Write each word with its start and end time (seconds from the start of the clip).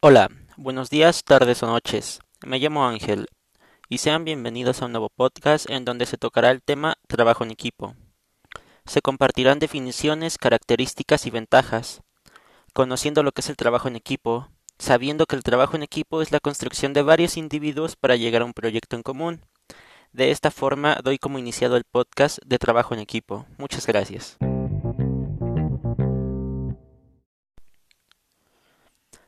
Hola, 0.00 0.28
buenos 0.58 0.90
días, 0.90 1.24
tardes 1.24 1.62
o 1.62 1.66
noches. 1.66 2.20
Me 2.44 2.58
llamo 2.58 2.86
Ángel 2.86 3.28
y 3.88 3.98
sean 3.98 4.24
bienvenidos 4.24 4.82
a 4.82 4.86
un 4.86 4.92
nuevo 4.92 5.08
podcast 5.08 5.70
en 5.70 5.86
donde 5.86 6.04
se 6.04 6.18
tocará 6.18 6.50
el 6.50 6.62
tema 6.62 6.96
trabajo 7.08 7.44
en 7.44 7.50
equipo. 7.50 7.94
Se 8.84 9.00
compartirán 9.00 9.60
definiciones, 9.60 10.36
características 10.36 11.24
y 11.24 11.30
ventajas, 11.30 12.02
conociendo 12.74 13.22
lo 13.22 13.32
que 13.32 13.40
es 13.40 13.48
el 13.48 13.56
trabajo 13.56 13.88
en 13.88 13.96
equipo, 13.96 14.50
sabiendo 14.78 15.24
que 15.24 15.36
el 15.36 15.42
trabajo 15.42 15.76
en 15.76 15.84
equipo 15.84 16.20
es 16.20 16.32
la 16.32 16.40
construcción 16.40 16.92
de 16.92 17.00
varios 17.00 17.38
individuos 17.38 17.96
para 17.96 18.16
llegar 18.16 18.42
a 18.42 18.44
un 18.44 18.52
proyecto 18.52 18.96
en 18.96 19.02
común. 19.02 19.40
De 20.14 20.30
esta 20.30 20.52
forma 20.52 21.00
doy 21.02 21.18
como 21.18 21.40
iniciado 21.40 21.76
el 21.76 21.82
podcast 21.82 22.38
de 22.46 22.60
trabajo 22.60 22.94
en 22.94 23.00
equipo. 23.00 23.46
Muchas 23.58 23.84
gracias. 23.84 24.38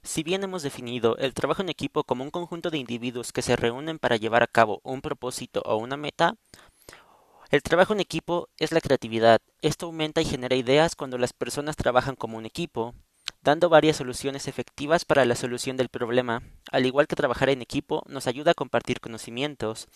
Si 0.05 0.23
bien 0.23 0.45
hemos 0.45 0.63
definido 0.63 1.17
el 1.17 1.35
trabajo 1.35 1.63
en 1.63 1.71
equipo 1.71 2.05
como 2.05 2.23
un 2.23 2.30
conjunto 2.30 2.71
de 2.71 2.79
individuos 2.79 3.33
que 3.33 3.43
se 3.43 3.57
reúnen 3.57 3.99
para 3.99 4.15
llevar 4.15 4.45
a 4.45 4.47
cabo 4.47 4.80
un 4.85 5.01
propósito 5.01 5.61
o 5.65 5.77
una 5.77 5.97
meta, 5.97 6.37
el 7.51 7.65
trabajo 7.65 7.93
en 7.93 7.99
equipo 7.99 8.49
es 8.57 8.71
la 8.71 8.80
creatividad. 8.80 9.41
Esto 9.63 9.87
aumenta 9.87 10.21
y 10.21 10.25
genera 10.25 10.55
ideas 10.55 10.95
cuando 10.95 11.19
las 11.19 11.33
personas 11.33 11.75
trabajan 11.75 12.15
como 12.15 12.39
un 12.39 12.47
equipo, 12.47 12.95
dando 13.43 13.69
varias 13.69 13.97
soluciones 13.97 14.47
efectivas 14.47 15.05
para 15.05 15.25
la 15.25 15.35
solución 15.35 15.77
del 15.77 15.89
problema. 15.89 16.45
Al 16.71 16.87
igual 16.87 17.09
que 17.09 17.16
trabajar 17.16 17.49
en 17.49 17.61
equipo, 17.61 18.05
nos 18.07 18.29
ayuda 18.29 18.53
a 18.53 18.55
compartir 18.55 19.01
conocimientos, 19.01 19.89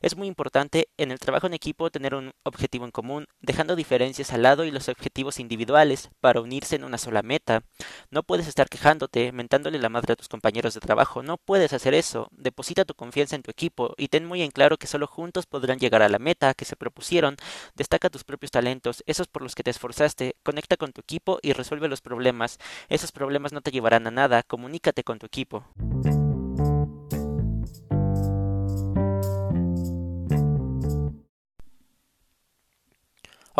es 0.00 0.16
muy 0.16 0.28
importante 0.28 0.88
en 0.96 1.10
el 1.10 1.18
trabajo 1.18 1.46
en 1.46 1.54
equipo 1.54 1.90
tener 1.90 2.14
un 2.14 2.32
objetivo 2.44 2.84
en 2.84 2.90
común, 2.90 3.26
dejando 3.40 3.76
diferencias 3.76 4.32
al 4.32 4.42
lado 4.42 4.64
y 4.64 4.70
los 4.70 4.88
objetivos 4.88 5.38
individuales 5.38 6.10
para 6.20 6.40
unirse 6.40 6.76
en 6.76 6.84
una 6.84 6.98
sola 6.98 7.22
meta. 7.22 7.62
No 8.10 8.22
puedes 8.22 8.46
estar 8.46 8.68
quejándote, 8.68 9.32
mentándole 9.32 9.78
la 9.78 9.88
madre 9.88 10.12
a 10.12 10.16
tus 10.16 10.28
compañeros 10.28 10.74
de 10.74 10.80
trabajo, 10.80 11.22
no 11.22 11.36
puedes 11.36 11.72
hacer 11.72 11.94
eso. 11.94 12.28
Deposita 12.32 12.84
tu 12.84 12.94
confianza 12.94 13.36
en 13.36 13.42
tu 13.42 13.50
equipo 13.50 13.94
y 13.96 14.08
ten 14.08 14.24
muy 14.24 14.42
en 14.42 14.50
claro 14.50 14.76
que 14.76 14.86
solo 14.86 15.06
juntos 15.06 15.46
podrán 15.46 15.78
llegar 15.78 16.02
a 16.02 16.08
la 16.08 16.18
meta 16.18 16.54
que 16.54 16.64
se 16.64 16.76
propusieron. 16.76 17.36
Destaca 17.74 18.10
tus 18.10 18.24
propios 18.24 18.50
talentos, 18.50 19.02
esos 19.06 19.26
por 19.26 19.42
los 19.42 19.54
que 19.54 19.62
te 19.62 19.70
esforzaste, 19.70 20.36
conecta 20.42 20.76
con 20.76 20.92
tu 20.92 21.00
equipo 21.00 21.38
y 21.42 21.52
resuelve 21.52 21.88
los 21.88 22.00
problemas. 22.00 22.58
Esos 22.88 23.12
problemas 23.12 23.52
no 23.52 23.60
te 23.60 23.70
llevarán 23.70 24.06
a 24.06 24.10
nada, 24.10 24.42
comunícate 24.42 25.04
con 25.04 25.18
tu 25.18 25.26
equipo. 25.26 25.64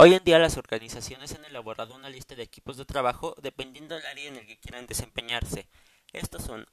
Hoy 0.00 0.14
en 0.14 0.22
día 0.22 0.38
las 0.38 0.56
organizaciones 0.56 1.34
han 1.34 1.44
elaborado 1.44 1.96
una 1.96 2.08
lista 2.08 2.36
de 2.36 2.44
equipos 2.44 2.77
de 2.77 2.84
trabajo 2.84 3.34
dependiendo 3.42 3.96
del 3.96 4.06
área 4.06 4.28
en 4.28 4.36
el 4.36 4.46
que 4.46 4.56
quieran 4.56 4.86
desempeñarse. 4.86 5.66
Estos 6.12 6.44
son 6.44 6.68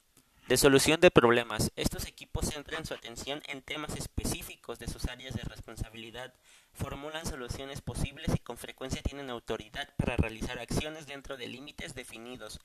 de 0.48 0.58
solución 0.58 1.02
de 1.02 1.10
problemas. 1.10 1.72
Estos 1.76 2.06
equipos 2.06 2.46
centran 2.46 2.86
su 2.86 2.94
atención 2.94 3.42
en 3.48 3.64
temas 3.64 3.96
específicos 3.96 4.78
de 4.78 4.88
sus 4.88 5.06
áreas 5.06 5.34
de 5.34 5.42
responsabilidad, 5.42 6.36
formulan 6.72 7.26
soluciones 7.26 7.82
posibles 7.82 8.28
y 8.36 8.38
con 8.38 8.58
frecuencia 8.58 9.02
tienen 9.02 9.32
autoridad 9.32 9.90
para 9.98 10.18
realizar 10.18 10.60
acciones 10.60 11.08
dentro 11.08 11.36
de 11.36 11.48
límites 11.48 11.96
definidos. 11.96 12.60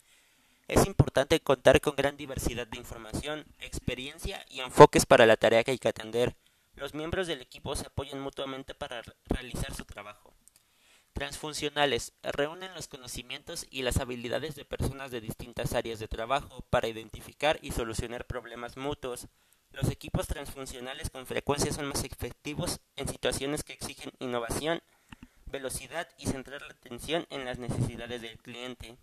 Es 0.69 0.85
importante 0.85 1.41
contar 1.41 1.81
con 1.81 1.97
gran 1.97 2.19
diversidad 2.19 2.67
de 2.67 2.77
información, 2.77 3.47
experiencia 3.61 4.45
y 4.51 4.61
enfoques 4.61 5.07
para 5.07 5.25
la 5.25 5.39
tarea 5.39 5.65
que 5.65 5.71
hay 5.71 5.79
que 5.79 5.89
atender. 5.89 6.37
Los 6.75 6.93
miembros 6.93 7.27
del 7.27 7.41
equipo 7.41 7.75
se 7.77 7.87
apoyan 7.87 8.21
mutuamente 8.21 8.75
para 8.75 9.01
realizar 9.27 9.75
su 9.75 9.87
trabajo. 9.87 10.35
Transfuncionales 11.21 12.15
reúnen 12.23 12.73
los 12.73 12.89
conocimientos 12.89 13.67
y 13.71 13.83
las 13.83 13.99
habilidades 13.99 14.55
de 14.55 14.65
personas 14.65 15.11
de 15.11 15.21
distintas 15.21 15.75
áreas 15.75 15.99
de 15.99 16.09
trabajo 16.09 16.65
para 16.71 16.89
identificar 16.89 17.59
y 17.61 17.73
solucionar 17.73 18.25
problemas 18.25 18.79
mutuos. 18.79 19.27
Los 19.73 19.91
equipos 19.91 20.29
transfuncionales 20.29 21.11
con 21.11 21.27
frecuencia 21.27 21.75
son 21.75 21.89
más 21.89 22.05
efectivos 22.05 22.81
en 22.97 23.07
situaciones 23.07 23.65
que 23.65 23.75
exigen 23.75 24.13
innovación, 24.19 24.81
velocidad 25.45 26.09
y 26.17 26.25
centrar 26.25 26.63
la 26.63 26.73
atención 26.73 27.27
en 27.29 27.45
las 27.45 27.59
necesidades 27.59 28.23
del 28.23 28.39
cliente. 28.39 28.97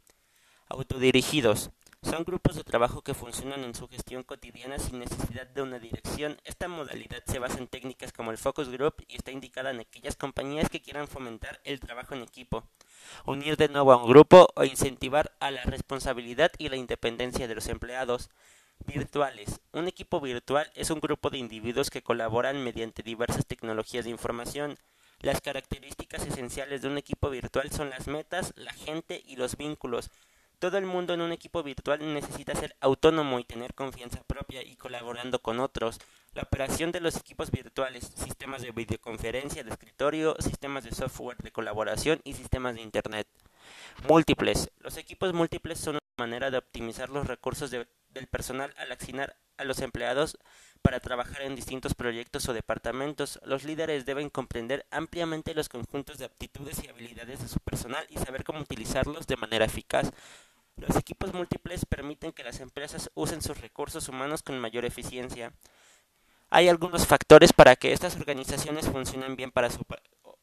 Autodirigidos 0.70 1.70
son 2.08 2.24
grupos 2.24 2.56
de 2.56 2.64
trabajo 2.64 3.02
que 3.02 3.14
funcionan 3.14 3.66
en 3.66 3.76
su 3.76 3.88
gestión 3.90 4.24
cotidiana 4.24 4.80
sin 4.80 5.00
necesidad 5.00 5.46
de 5.46 5.62
una 5.62 5.78
dirección. 5.78 6.38
Esta 6.46 6.70
modalidad 6.70 7.22
se 7.26 7.38
basa 7.38 7.58
en 7.58 7.68
técnicas 7.68 8.14
como 8.14 8.32
el 8.32 8.38
focus 8.38 8.70
group 8.70 8.96
y 9.10 9.18
está 9.18 9.32
indicada 9.32 9.72
en 9.72 9.82
aquellas 9.82 10.16
compañías 10.16 10.70
que 10.70 10.82
quieran 10.82 11.10
fomentar 11.10 11.60
el 11.66 11.82
trabajo 11.82 12.16
en 12.16 12.22
equipo, 12.22 12.64
unir 13.26 13.58
de 13.58 13.68
nuevo 13.68 13.92
a 13.92 13.98
un 13.98 14.10
grupo 14.10 14.48
o 14.56 14.64
incentivar 14.64 15.36
a 15.42 15.52
la 15.52 15.64
responsabilidad 15.64 16.52
y 16.58 16.70
la 16.70 16.78
independencia 16.78 17.46
de 17.46 17.56
los 17.56 17.68
empleados. 17.68 18.30
Virtuales. 18.86 19.60
Un 19.74 19.90
equipo 19.90 20.22
virtual 20.22 20.72
es 20.76 20.92
un 20.92 21.02
grupo 21.02 21.30
de 21.30 21.40
individuos 21.40 21.90
que 21.90 22.04
colaboran 22.04 22.64
mediante 22.64 23.04
diversas 23.04 23.46
tecnologías 23.46 24.06
de 24.06 24.12
información. 24.12 24.78
Las 25.20 25.42
características 25.42 26.26
esenciales 26.26 26.84
de 26.84 26.88
un 26.88 26.98
equipo 26.98 27.30
virtual 27.30 27.70
son 27.72 27.90
las 27.90 28.08
metas, 28.08 28.54
la 28.56 28.72
gente 28.72 29.22
y 29.26 29.36
los 29.36 29.58
vínculos. 29.58 30.10
Todo 30.60 30.80
el 30.80 30.88
mundo 30.88 31.14
en 31.14 31.22
un 31.22 31.32
equipo 31.32 31.62
virtual 31.62 32.00
necesita 32.16 32.56
ser 32.56 32.76
autónomo 32.80 33.40
y 33.40 33.44
tener 33.44 33.76
confianza 33.76 34.24
propia 34.24 34.64
y 34.64 34.76
colaborando 34.76 35.38
con 35.38 35.60
otros. 35.60 36.00
La 36.34 36.42
operación 36.42 36.92
de 36.92 37.00
los 37.00 37.16
equipos 37.16 37.52
virtuales, 37.52 38.12
sistemas 38.16 38.64
de 38.64 38.72
videoconferencia 38.72 39.64
de 39.64 39.70
escritorio, 39.70 40.36
sistemas 40.40 40.84
de 40.84 40.94
software 40.94 41.38
de 41.38 41.52
colaboración 41.52 42.22
y 42.24 42.34
sistemas 42.34 42.74
de 42.74 42.82
Internet. 42.82 43.28
Múltiples. 44.10 44.72
Los 44.80 44.98
equipos 44.98 45.32
múltiples 45.32 45.80
son 45.80 45.98
una 45.98 46.26
manera 46.26 46.50
de 46.50 46.58
optimizar 46.58 47.10
los 47.10 47.28
recursos 47.28 47.70
del 47.70 48.28
personal 48.32 48.74
al 48.78 48.92
asignar 48.92 49.36
a 49.58 49.64
los 49.64 49.80
empleados 49.82 50.40
para 50.88 51.02
trabajar 51.02 51.42
en 51.42 51.54
distintos 51.54 51.96
proyectos 51.96 52.48
o 52.48 52.54
departamentos. 52.54 53.42
Los 53.44 53.66
líderes 53.66 54.06
deben 54.06 54.30
comprender 54.30 54.86
ampliamente 54.90 55.54
los 55.54 55.68
conjuntos 55.68 56.18
de 56.18 56.24
aptitudes 56.24 56.82
y 56.82 56.88
habilidades 56.88 57.42
de 57.42 57.50
su 57.50 57.60
personal 57.60 58.08
y 58.10 58.18
saber 58.18 58.46
cómo 58.46 58.62
utilizarlos 58.62 59.28
de 59.28 59.36
manera 59.36 59.66
eficaz. 59.66 60.14
Los 60.78 60.96
equipos 60.96 61.34
múltiples 61.34 61.86
permiten 61.86 62.32
que 62.32 62.46
las 62.46 62.62
empresas 62.62 63.12
usen 63.16 63.42
sus 63.42 63.60
recursos 63.60 64.08
humanos 64.08 64.44
con 64.44 64.58
mayor 64.60 64.86
eficiencia. 64.86 65.52
Hay 66.50 66.70
algunos 66.70 67.06
factores 67.06 67.52
para 67.52 67.76
que 67.76 67.92
estas 67.92 68.16
organizaciones 68.16 68.88
funcionen 68.88 69.36
bien 69.36 69.52
para 69.52 69.70
su 69.70 69.84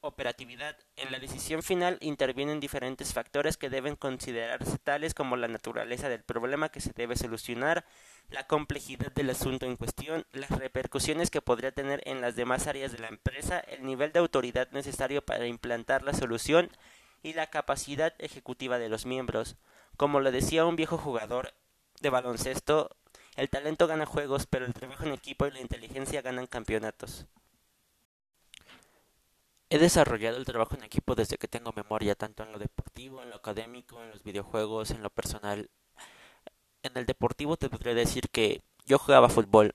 operatividad. 0.05 0.77
En 0.97 1.11
la 1.11 1.19
decisión 1.19 1.63
final 1.63 1.99
intervienen 2.01 2.61
diferentes 2.61 3.13
factores 3.13 3.57
que 3.57 3.71
deben 3.71 3.97
considerarse 3.97 4.79
tales 4.79 5.15
como 5.15 5.37
la 5.37 5.49
naturaleza 5.49 6.09
del 6.09 6.23
problema 6.23 6.69
que 6.69 6.81
se 6.81 6.93
debe 6.95 7.17
solucionar, 7.17 7.85
la 8.29 8.47
complejidad 8.47 9.13
del 9.13 9.31
asunto 9.31 9.67
en 9.67 9.77
cuestión, 9.77 10.27
las 10.33 10.51
repercusiones 10.51 11.31
que 11.31 11.41
podría 11.41 11.73
tener 11.73 12.03
en 12.05 12.21
las 12.21 12.37
demás 12.37 12.67
áreas 12.67 12.93
de 12.93 12.99
la 12.99 13.09
empresa, 13.09 13.61
el 13.61 13.85
nivel 13.85 14.13
de 14.13 14.21
autoridad 14.21 14.71
necesario 14.73 15.25
para 15.25 15.47
implantar 15.47 16.03
la 16.03 16.13
solución 16.13 16.71
y 17.23 17.33
la 17.33 17.49
capacidad 17.49 18.15
ejecutiva 18.19 18.79
de 18.79 18.91
los 18.91 19.07
miembros. 19.07 19.57
Como 19.97 20.21
lo 20.21 20.31
decía 20.31 20.67
un 20.67 20.77
viejo 20.77 20.99
jugador 20.99 21.55
de 22.01 22.11
baloncesto, 22.11 22.95
el 23.37 23.49
talento 23.49 23.87
gana 23.87 24.05
juegos, 24.05 24.47
pero 24.47 24.67
el 24.67 24.75
trabajo 24.75 25.05
en 25.05 25.13
equipo 25.13 25.47
y 25.47 25.51
la 25.51 25.61
inteligencia 25.61 26.21
ganan 26.21 26.47
campeonatos. 26.47 27.27
He 29.75 29.79
desarrollado 29.79 30.37
el 30.37 30.45
trabajo 30.45 30.77
en 30.77 30.85
equipo 30.85 31.17
desde 31.17 31.37
que 31.37 31.49
tengo 31.49 31.73
memoria, 31.73 32.15
tanto 32.15 32.45
en 32.45 32.53
lo 32.53 32.61
deportivo, 32.61 33.25
en 33.25 33.31
lo 33.31 33.35
académico, 33.35 34.01
en 34.01 34.11
los 34.11 34.23
videojuegos, 34.23 34.93
en 34.93 35.03
lo 35.03 35.11
personal. 35.11 35.69
En 36.85 36.97
el 36.97 37.07
deportivo 37.07 37.57
te 37.57 37.69
podría 37.69 37.93
decir 37.93 38.31
que 38.31 38.63
yo 38.87 39.01
jugaba 39.01 39.29
fútbol, 39.29 39.75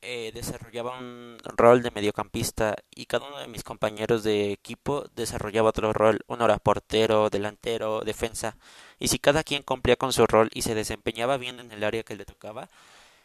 eh, 0.00 0.32
desarrollaba 0.34 0.98
un 0.98 1.38
rol 1.44 1.80
de 1.82 1.92
mediocampista 1.92 2.74
y 2.90 3.06
cada 3.06 3.28
uno 3.28 3.38
de 3.38 3.46
mis 3.46 3.62
compañeros 3.62 4.24
de 4.24 4.50
equipo 4.50 5.04
desarrollaba 5.14 5.68
otro 5.68 5.92
rol, 5.92 6.24
uno 6.26 6.46
era 6.46 6.58
portero, 6.58 7.30
delantero, 7.30 8.00
defensa, 8.00 8.56
y 8.98 9.06
si 9.06 9.20
cada 9.20 9.44
quien 9.44 9.62
cumplía 9.62 9.94
con 9.94 10.12
su 10.12 10.26
rol 10.26 10.50
y 10.54 10.62
se 10.62 10.74
desempeñaba 10.74 11.36
bien 11.36 11.60
en 11.60 11.70
el 11.70 11.84
área 11.84 12.02
que 12.02 12.16
le 12.16 12.24
tocaba, 12.24 12.68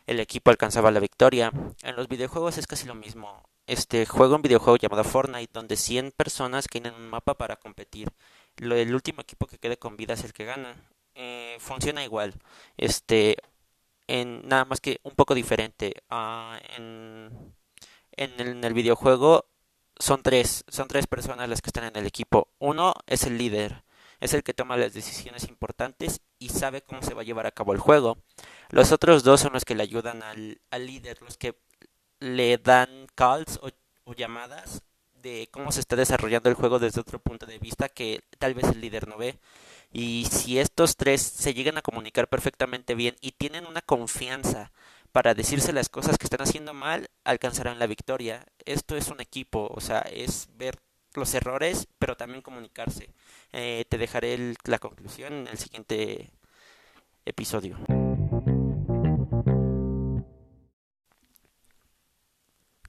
el 0.06 0.20
equipo 0.20 0.52
alcanzaba 0.52 0.92
la 0.92 1.00
victoria. 1.00 1.52
En 1.82 1.96
los 1.96 2.08
videojuegos 2.08 2.60
es 2.60 2.68
casi 2.68 2.86
lo 2.86 2.94
mismo. 2.94 3.42
Este 3.68 4.06
juego 4.06 4.36
un 4.36 4.42
videojuego 4.44 4.78
llamado 4.78 5.04
Fortnite 5.04 5.52
donde 5.52 5.76
100 5.76 6.12
personas 6.12 6.68
caen 6.68 6.86
en 6.88 6.94
un 6.94 7.10
mapa 7.10 7.34
para 7.36 7.56
competir. 7.56 8.10
el 8.58 8.94
último 8.94 9.22
equipo 9.22 9.48
que 9.48 9.58
quede 9.58 9.78
con 9.78 9.98
vida 9.98 10.14
es 10.14 10.24
el 10.24 10.34
que 10.34 10.46
gana. 10.46 10.76
Eh, 11.16 11.58
funciona 11.60 12.04
igual. 12.04 12.36
Este 12.78 13.38
en 14.08 14.48
nada 14.48 14.66
más 14.66 14.82
que 14.82 15.00
un 15.04 15.14
poco 15.16 15.34
diferente. 15.36 15.94
Ah, 16.10 16.60
en, 16.78 17.56
el, 18.18 18.74
videojuego 18.74 19.46
son 20.00 20.22
tres, 20.24 20.64
son 20.68 20.88
tres 20.88 21.08
personas 21.08 21.50
las 21.50 21.62
que 21.62 21.70
están 21.70 21.86
en 21.86 21.96
el 21.96 22.06
equipo. 22.06 22.50
Uno 22.60 22.94
es 23.08 23.24
el 23.24 23.38
líder, 23.38 23.84
es 24.20 24.34
el 24.34 24.44
que 24.44 24.54
toma 24.54 24.78
las 24.78 24.94
decisiones 24.94 25.48
importantes 25.50 26.22
y 26.40 26.50
sabe 26.50 26.82
cómo 26.82 27.02
se 27.02 27.14
va 27.14 27.22
a 27.22 27.26
llevar 27.26 27.48
a 27.48 27.52
cabo 27.52 27.74
el 27.74 27.80
juego. 27.80 28.18
Los 28.70 28.92
otros 28.92 29.24
dos 29.24 29.42
son 29.42 29.54
los 29.54 29.66
que 29.66 29.76
le 29.76 29.84
ayudan 29.84 30.22
al 30.24 30.86
líder, 30.86 31.22
los 31.22 31.38
que 31.38 31.56
le 32.26 32.58
dan 32.58 33.08
calls 33.14 33.60
o, 33.62 33.70
llamadas 34.14 34.82
de 35.14 35.48
cómo 35.52 35.72
se 35.72 35.80
está 35.80 35.96
desarrollando 35.96 36.50
el 36.50 36.56
juego 36.56 36.80
desde 36.80 37.02
otro 37.02 37.20
punto 37.20 37.46
de 37.46 37.60
vista 37.60 37.90
que 37.90 38.22
tal 38.40 38.54
vez 38.54 38.66
el 38.66 38.82
líder 38.82 39.08
no 39.08 39.18
ve. 39.18 39.40
Y 39.92 40.28
si 40.32 40.60
estos 40.60 40.98
tres 40.98 41.22
se 41.22 41.54
llegan 41.54 41.78
a 41.78 41.82
comunicar 41.82 42.28
perfectamente 42.28 42.96
bien 42.96 43.16
y 43.22 43.32
tienen 43.32 43.66
una 43.66 43.82
confianza 43.82 44.72
para 45.12 45.34
decirse 45.34 45.72
las 45.72 45.90
cosas 45.90 46.18
que 46.18 46.26
están 46.26 46.42
haciendo 46.42 46.74
mal, 46.74 47.08
alcanzarán 47.24 47.80
la 47.80 47.88
victoria. 47.88 48.46
Esto 48.66 48.98
es 48.98 49.10
un 49.10 49.22
equipo, 49.22 49.70
o 49.74 49.80
sea, 49.80 50.00
es 50.00 50.50
ver 50.58 50.80
los 51.14 51.34
errores, 51.34 51.88
pero 52.00 52.18
también 52.18 52.42
comunicarse. 52.42 53.10
Eh, 53.54 53.86
te 53.88 53.98
dejaré 53.98 54.56
la 54.66 54.80
conclusión 54.80 55.34
en 55.34 55.48
el 55.48 55.58
siguiente 55.58 56.32
episodio. 57.26 57.78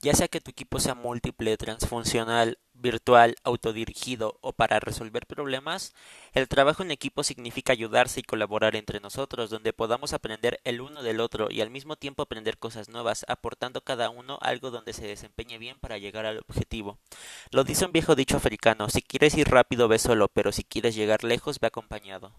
Ya 0.01 0.13
sea 0.13 0.27
que 0.27 0.41
tu 0.41 0.51
equipo 0.51 0.79
sea 0.79 0.93
múltiple, 0.93 1.57
transfuncional, 1.57 2.59
virtual, 2.73 3.35
autodirigido 3.43 4.37
o 4.41 4.53
para 4.53 4.79
resolver 4.79 5.25
problemas, 5.25 5.93
el 6.33 6.47
trabajo 6.47 6.83
en 6.83 6.91
equipo 6.91 7.23
significa 7.23 7.73
ayudarse 7.73 8.19
y 8.19 8.23
colaborar 8.23 8.75
entre 8.75 8.99
nosotros, 8.99 9.49
donde 9.49 9.73
podamos 9.73 10.13
aprender 10.13 10.59
el 10.63 10.81
uno 10.81 11.01
del 11.01 11.19
otro 11.19 11.49
y 11.49 11.61
al 11.61 11.71
mismo 11.71 11.95
tiempo 11.95 12.21
aprender 12.21 12.57
cosas 12.57 12.89
nuevas, 12.89 13.25
aportando 13.27 13.81
cada 13.81 14.09
uno 14.09 14.37
algo 14.41 14.69
donde 14.69 14.93
se 14.93 15.07
desempeñe 15.07 15.57
bien 15.57 15.79
para 15.79 15.97
llegar 15.97 16.25
al 16.25 16.37
objetivo. 16.37 16.99
Lo 17.51 17.63
dice 17.63 17.85
un 17.85 17.91
viejo 17.91 18.15
dicho 18.15 18.37
africano, 18.37 18.89
si 18.89 19.01
quieres 19.01 19.35
ir 19.35 19.49
rápido 19.49 19.87
ve 19.87 19.99
solo, 19.99 20.27
pero 20.27 20.51
si 20.51 20.63
quieres 20.63 20.95
llegar 20.95 21.23
lejos 21.23 21.59
ve 21.59 21.67
acompañado. 21.67 22.33